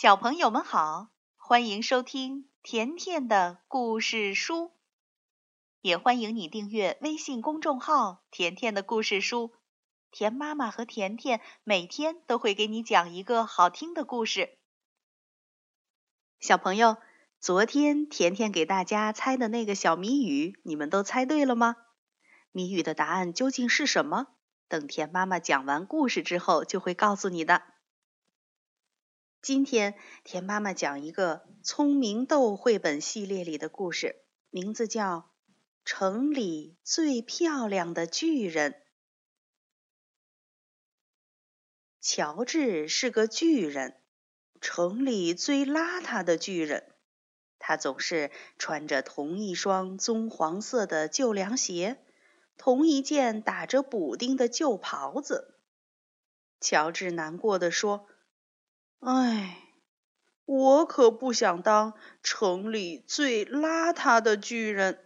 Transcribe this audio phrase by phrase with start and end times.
[0.00, 4.70] 小朋友们好，欢迎收听甜甜的故事书，
[5.80, 9.50] 也欢迎你订阅微信公众号“甜甜的故事书”。
[10.12, 14.56] 甜妈妈和甜甜每天都会给你讲一个好听的故事。
[16.38, 16.98] 小朋友，
[17.40, 21.74] 昨天甜甜给大家猜的那个小谜语，你们都猜对了吗？
[22.52, 24.28] 谜语的答案究竟是什么？
[24.68, 27.64] 等甜妈妈讲完故事之后，就会告诉你的。
[29.48, 29.94] 今天
[30.24, 34.16] 田妈妈讲一个《聪明豆》绘本系列里的故事，
[34.50, 35.20] 名字叫
[35.86, 38.72] 《城里最漂亮的巨人》。
[42.02, 43.98] 乔治是个巨人，
[44.60, 46.84] 城里最邋遢的巨人。
[47.58, 52.04] 他总是穿着同一双棕黄色的旧凉鞋，
[52.58, 55.54] 同一件打着补丁的旧袍子。
[56.60, 58.06] 乔治难过的说。
[59.00, 59.58] 唉，
[60.44, 64.98] 我可不想当城里最邋遢的巨人。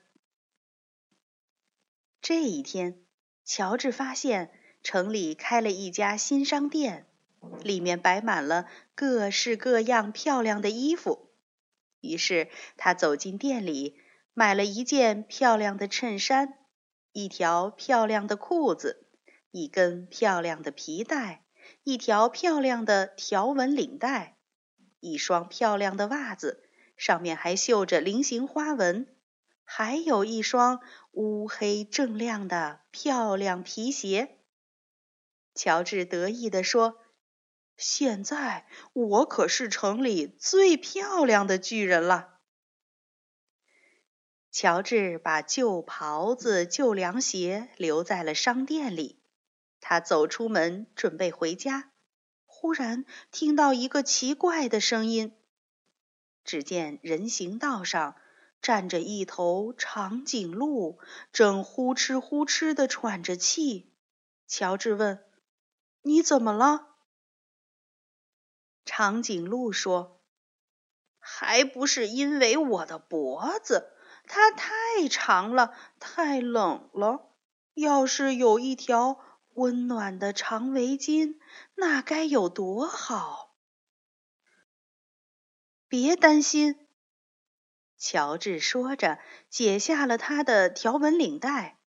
[2.23, 3.05] 这一天，
[3.45, 4.51] 乔治发现
[4.83, 7.07] 城里开了一家新商店，
[7.63, 11.31] 里面摆满了各式各样漂亮的衣服。
[12.01, 12.49] 于是
[12.79, 14.01] 他走进店里，
[14.33, 16.59] 买了一件漂亮的衬衫，
[17.13, 19.07] 一条漂亮的裤子，
[19.51, 21.42] 一根漂亮的皮带。
[21.85, 24.37] 一条漂亮的条纹领带，
[25.01, 29.07] 一双漂亮的袜子，上面还绣着菱形花纹，
[29.65, 30.81] 还有一双
[31.13, 34.39] 乌黑锃亮的漂亮皮鞋。
[35.55, 36.99] 乔治得意地说
[37.77, 42.31] ：“现在我可是城里最漂亮的巨人了。”
[44.53, 49.22] 乔治把旧袍子、旧凉鞋留在了商店里。
[49.93, 51.91] 他走出门，准备回家，
[52.47, 55.37] 忽然听到一个奇怪的声音。
[56.45, 58.17] 只见人行道上
[58.63, 60.99] 站着一头长颈鹿，
[61.31, 63.93] 正呼哧呼哧地喘着气。
[64.47, 65.23] 乔治问
[66.01, 66.97] ：“你怎么了？”
[68.87, 70.23] 长颈鹿说
[71.21, 73.93] ：“还不是因为我的脖子，
[74.25, 77.29] 它太长了，太冷了。
[77.75, 79.21] 要是有一条……”
[79.55, 81.39] 温暖的长围巾，
[81.75, 83.55] 那该有多好！
[85.89, 86.89] 别担心，
[87.99, 89.19] 乔治说着，
[89.51, 91.79] 解下了他的条纹领带。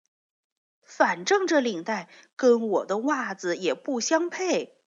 [0.84, 4.78] 反正这领带跟我的袜子也不相配。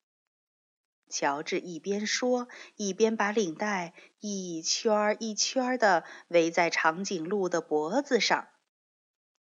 [1.11, 8.49] 乔治一边说，一边把领带一圈一圈的围在长颈鹿的脖子上。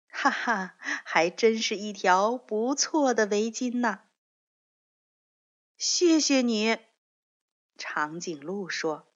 [0.08, 4.00] 哈哈，还真是一条不错的围巾呢！
[5.76, 6.78] 谢谢你，
[7.76, 9.06] 长颈鹿说。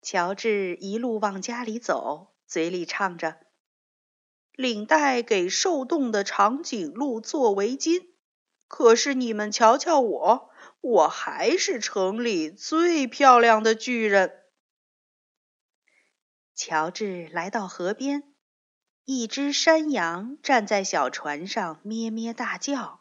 [0.00, 3.38] 乔治一路往家里走，嘴里唱着
[4.56, 8.08] ：“领带给受冻的长颈鹿做围巾，
[8.66, 14.42] 可是你们瞧瞧我，我还是城里最漂亮的巨人。”
[16.56, 18.31] 乔治来到河边。
[19.04, 23.00] 一只山羊站在小船上，咩咩大叫。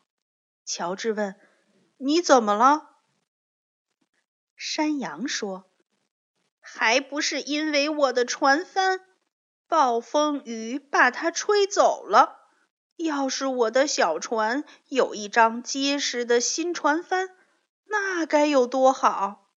[0.65, 1.35] 乔治问
[1.97, 2.89] ：“你怎么了？”
[4.57, 5.69] 山羊说
[6.59, 8.99] ：“还不是因为我的船帆，
[9.67, 12.39] 暴风雨把它吹走了。
[12.97, 17.29] 要是我的小船有一张结实的新船帆，
[17.85, 19.51] 那该有多好！”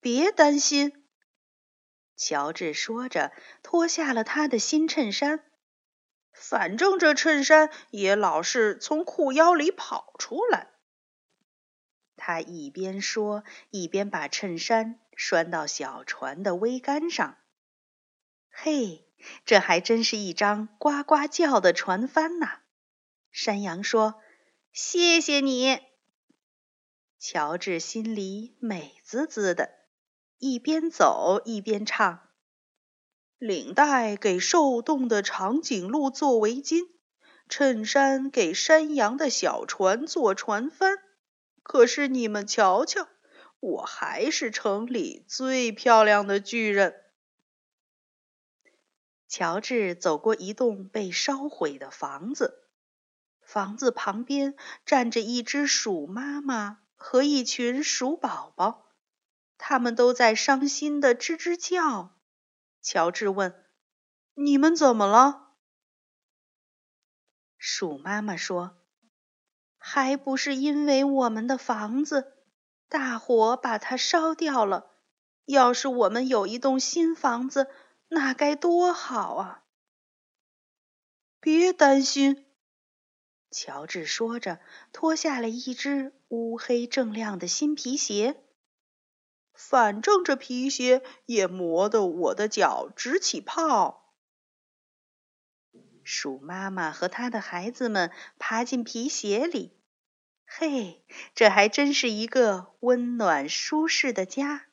[0.00, 0.99] 别担心。
[2.20, 3.32] 乔治说着，
[3.62, 5.42] 脱下了他的新衬衫。
[6.34, 10.68] 反正这衬衫也老是从裤腰里跑出来。
[12.16, 17.38] 他一边说，一边把衬衫拴到小船的桅杆上。
[18.50, 19.08] 嘿，
[19.46, 22.60] 这还真是一张呱呱叫的船帆呐！
[23.30, 24.20] 山羊说
[24.74, 25.78] ：“谢谢你。”
[27.18, 29.79] 乔治心里美滋滋的。
[30.40, 32.26] 一边走一边唱
[33.36, 36.88] ：“领带给受冻的长颈鹿做围巾，
[37.46, 40.96] 衬衫给山羊的小船做船帆。
[41.62, 43.06] 可是你们瞧瞧，
[43.60, 46.94] 我还是城里最漂亮的巨人。”
[49.28, 52.64] 乔治走过一栋被烧毁的房子，
[53.42, 58.86] 房子旁边站着一只鼠妈妈和一群鼠宝宝。
[59.62, 62.18] 他们都在伤心的吱吱叫。
[62.80, 63.62] 乔治问
[64.32, 65.52] ：“你们怎么了？”
[67.58, 68.78] 鼠妈妈说
[69.76, 72.32] ：“还不是因为我们的房子
[72.88, 74.90] 大火把它烧掉了。
[75.44, 77.68] 要是我们有一栋新房子，
[78.08, 79.64] 那该多好啊！”
[81.38, 82.46] 别担心，
[83.50, 84.58] 乔治说着，
[84.90, 88.42] 脱下了一只乌黑锃亮的新皮鞋。
[89.68, 94.16] 反正这皮鞋也磨得我的脚直起泡。
[96.02, 99.78] 鼠妈妈和她的孩子们爬进皮鞋里。
[100.46, 101.04] 嘿，
[101.34, 104.66] 这还真是一个温暖舒适的家。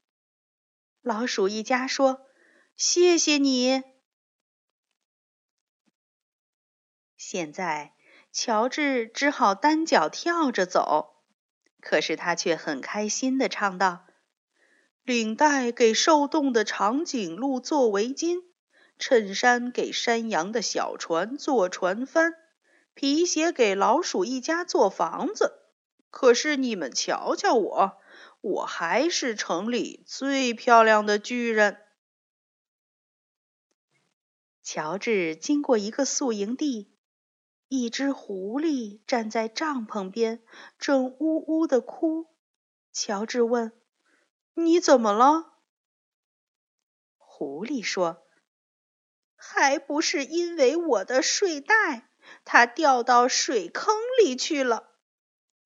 [1.02, 2.26] 老鼠一家说
[2.78, 3.84] ：“谢谢你。”
[7.18, 7.94] 现在，
[8.32, 11.22] 乔治只好单脚跳着走，
[11.82, 14.07] 可是他却很开心地唱道
[15.08, 18.44] ：“领带给受冻的长颈鹿做围巾，
[19.00, 22.34] 衬衫给山羊的小船做船帆，
[22.94, 25.62] 皮鞋给老鼠一家做房子。
[26.10, 27.98] 可是你们瞧瞧我，
[28.42, 31.78] 我还是城里最漂亮的巨人。”
[34.62, 36.92] 乔治经过一个宿营地。
[37.70, 40.42] 一只狐狸站在帐篷边，
[40.78, 42.28] 正呜呜地哭。
[42.92, 43.72] 乔治问
[44.60, 45.54] ：“你怎么了？”
[47.16, 48.26] 狐狸说
[49.38, 52.10] ：“还不是因为我的睡袋，
[52.44, 54.96] 它掉到水坑里去了。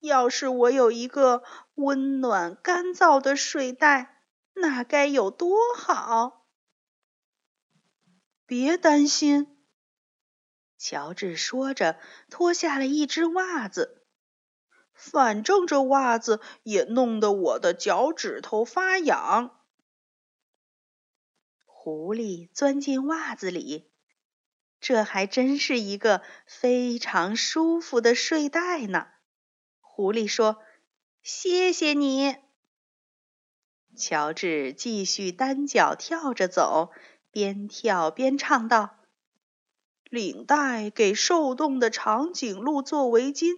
[0.00, 1.42] 要是我有一个
[1.74, 4.22] 温暖干燥的睡袋，
[4.52, 6.46] 那该有多好！”
[8.44, 9.66] 别担心。
[10.76, 11.98] 乔治说着，
[12.28, 14.01] 脱下了一只袜子。
[15.02, 19.58] 反正这袜子也弄得我的脚趾头发痒。
[21.66, 23.90] 狐狸钻进袜子里，
[24.80, 29.08] 这还真是一个非常舒服的睡袋呢。
[29.80, 30.62] 狐狸说
[31.20, 32.36] ：“谢谢你。”
[33.98, 36.92] 乔治继续单脚跳着走，
[37.32, 39.00] 边跳边唱道。
[40.04, 43.56] 领带给受冻的长颈鹿做围巾，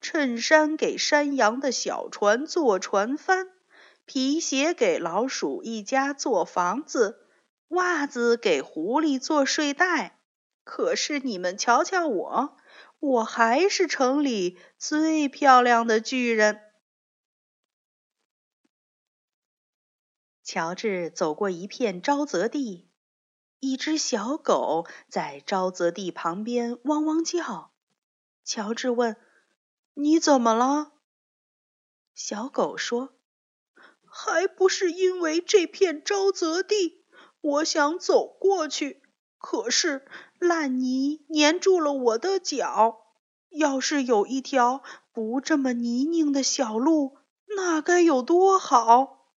[0.00, 3.48] 衬衫给山羊的小船做船帆，
[4.04, 7.26] 皮鞋给老鼠一家做房子，
[7.68, 10.20] 袜子给狐狸做睡袋。
[10.64, 12.56] 可是你们瞧瞧我，
[12.98, 16.60] 我还是城里最漂亮的巨人。
[20.42, 22.88] 乔治走过一片沼泽地。
[23.60, 27.72] 一只小狗在沼泽地旁边汪汪叫。
[28.44, 29.16] 乔治问
[30.00, 30.92] ：“你怎么了？”
[32.14, 33.18] 小狗说
[34.06, 37.04] ：“还不是因为这片沼泽地，
[37.40, 39.02] 我想走过去，
[39.38, 40.06] 可是
[40.38, 43.06] 烂泥粘住了我的脚。
[43.50, 47.18] 要是有一条不这么泥泞的小路，
[47.56, 49.32] 那该有多好！”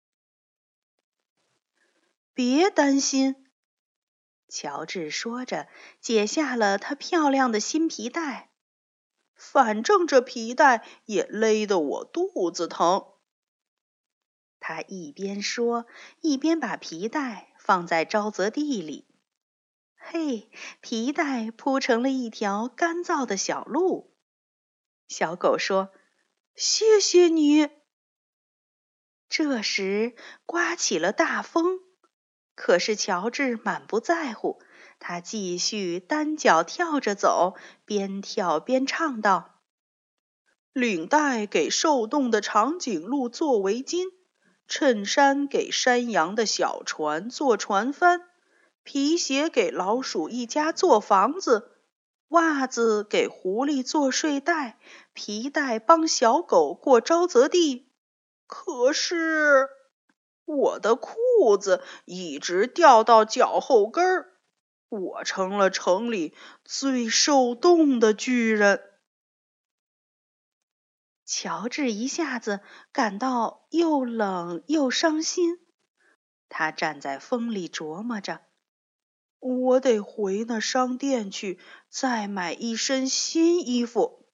[2.34, 3.46] 别担心。
[4.49, 5.69] 乔治说着，
[6.00, 8.48] 解下了他漂亮的新皮带。
[9.38, 13.06] 反正这皮带也勒得我肚子疼。
[14.58, 15.87] 他一边说，
[16.20, 19.06] 一边把皮带放在沼泽地里。
[19.96, 20.50] 嘿，
[20.81, 24.17] 皮带铺成了一条干燥的小路。
[25.06, 25.93] 小狗说
[26.56, 27.70] ：“谢谢你。”
[29.31, 31.79] 这时，刮起了大风。
[32.56, 34.60] 可是乔治满不在乎，
[35.00, 39.60] 他继续单脚跳着走，边跳边唱道
[40.72, 44.06] ：“领带给受冻的长颈鹿做围巾，
[44.67, 48.22] 衬衫给山羊的小船做船帆，
[48.82, 51.70] 皮鞋给老鼠一家做房子，
[52.28, 54.78] 袜子给狐狸做睡袋，
[55.12, 57.90] 皮带帮小狗过沼泽地。
[58.46, 59.69] 可是……”
[60.44, 64.28] 我的裤子一直掉到脚后跟儿，
[64.89, 68.83] 我成了城里最受冻的巨人。
[71.25, 75.59] 乔治一下子感到又冷又伤心，
[76.49, 78.41] 他站在风里琢磨着
[79.39, 84.27] ：“我得回那商店去，再买一身新衣服。”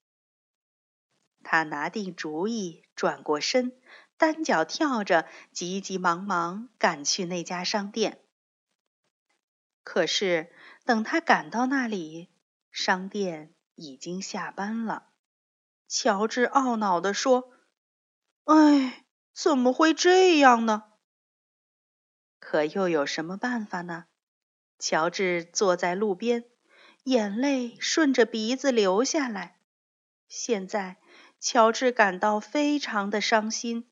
[1.42, 3.76] 他拿定主意，转过身。
[4.16, 8.23] 单脚跳着，急急忙忙赶去那家商店。
[9.84, 10.50] 可是
[10.84, 12.30] 等他赶到那里，
[12.72, 15.10] 商店已经下班了。
[15.86, 17.52] 乔治懊恼地说
[18.44, 20.84] ：“哎，怎么会这样呢？”
[22.40, 24.06] 可又有什么办法呢？
[24.78, 26.44] 乔治坐在路边，
[27.04, 29.60] 眼泪顺着鼻子流下来。
[30.28, 30.96] 现在，
[31.38, 33.88] 乔治感到非常的伤心。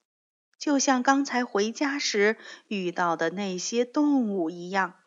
[0.59, 2.37] 就像刚才回家时
[2.69, 5.02] 遇到的那些动物一样。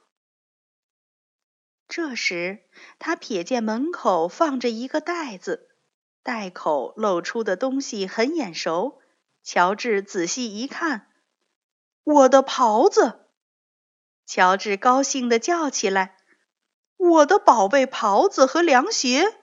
[1.87, 2.63] 这时，
[2.99, 5.69] 他瞥见门口放着一个袋子，
[6.23, 8.99] 袋口露出的东西很眼熟。
[9.43, 11.07] 乔治仔细一看，
[12.03, 13.27] 我的袍子！
[14.25, 16.17] 乔治高兴地叫起来
[16.97, 19.35] ：“我的宝贝袍子和凉鞋！”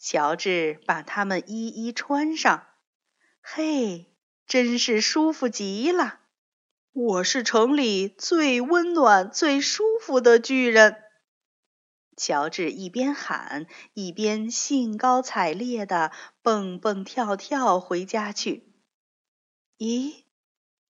[0.00, 2.66] 乔治把它们一一穿上，
[3.42, 4.14] 嘿，
[4.46, 6.20] 真是舒服极了！
[6.92, 11.04] 我是城里最温暖、最舒服的巨人。
[12.20, 16.12] 乔治一边喊，一边兴高采烈地
[16.42, 18.74] 蹦蹦跳跳回家去。
[19.78, 20.24] 咦，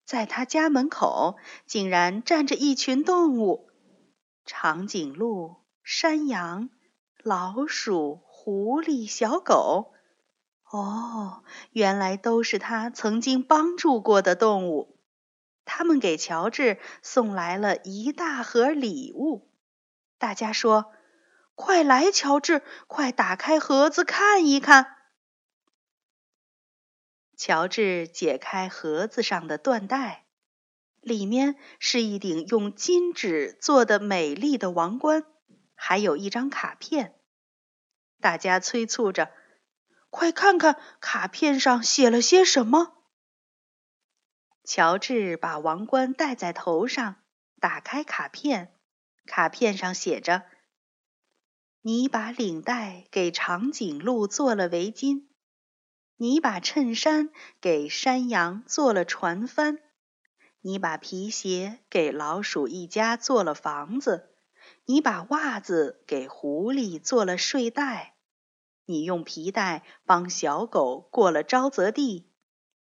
[0.08, 3.70] 在他家门口竟然站着一群动物：
[4.44, 6.72] 长颈鹿、山羊、
[7.22, 9.94] 老鼠、狐狸、小狗。
[10.72, 14.98] 哦，原来都是他曾经帮助过的动物。
[15.64, 19.48] 他们给乔治送来了一大盒礼物。
[20.18, 20.92] 大家说
[21.62, 24.96] ：“快来，乔治，快打开盒子看一看。”
[27.36, 30.26] 乔治解开盒子上的缎带，
[31.02, 35.26] 里面是一顶用金纸做的美丽的王冠，
[35.76, 37.20] 还有一张卡片。
[38.22, 39.30] 大家催促着
[40.10, 43.04] ：“快看看卡片上写了些什么！”
[44.64, 47.18] 乔治把王冠戴在头上，
[47.60, 48.74] 打开卡片，
[49.26, 50.44] 卡片上写着
[51.82, 55.26] ：“你把领带给长颈鹿做了围巾。”
[56.22, 57.30] 你把衬衫
[57.62, 59.80] 给山羊做了船帆，
[60.60, 64.28] 你把皮鞋给老鼠一家做了房子，
[64.84, 68.18] 你把袜子给狐狸做了睡袋，
[68.86, 72.30] 你用皮带帮小狗过了沼泽地。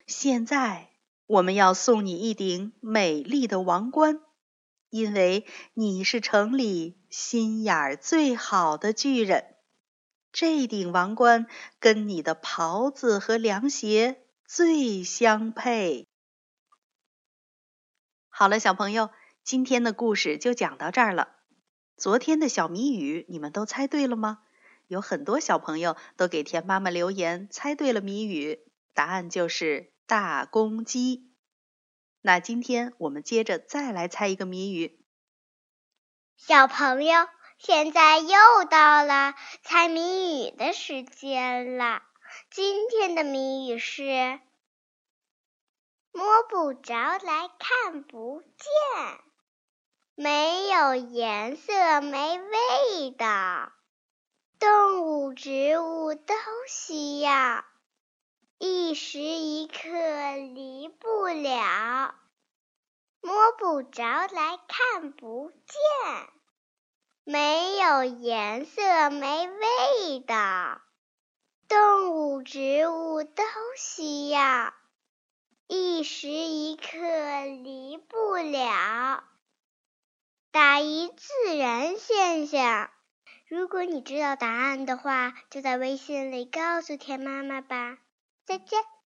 [0.06, 0.90] 现在
[1.26, 4.20] 我们要送你一顶美丽的王冠，
[4.92, 9.56] 因为你是城里心眼儿最好的巨人。
[10.34, 11.48] 这顶王冠
[11.80, 16.08] 跟你的袍子和凉鞋最相配。
[18.30, 19.10] 好了，小朋友，
[19.44, 21.38] 今天的故事就讲到这儿了。
[21.96, 24.40] 昨天的小谜语你们都猜对了吗？
[24.88, 28.60] 有很多小朋友都给田妈妈留言，猜对了谜语，
[28.94, 31.31] 答案就是大公鸡。
[32.22, 35.04] 那今天我们接着再来猜一个谜语，
[36.38, 37.28] 小朋友。
[37.58, 42.02] 现在又到了猜谜语的时间了。
[42.50, 44.40] 今天的谜语是：
[46.12, 49.20] 摸不着，来看不见，
[50.16, 53.72] 没有颜色，没味道，
[54.58, 56.34] 动物、植物都
[56.68, 57.64] 需要，
[58.64, 59.80] 一时一刻
[60.36, 62.14] 离不了。
[63.20, 66.30] 摸不着，来看不见。
[67.24, 70.80] 没有颜色，没味道，
[71.68, 73.44] 动物、植物都
[73.80, 74.72] 需要，
[75.66, 76.88] 一时一刻
[77.64, 79.24] 离不了。
[80.52, 82.92] 打一自然现象。
[83.48, 87.98] 如果你知道答案的话，就在微信里告诉田妈妈吧。
[88.52, 89.01] 再见。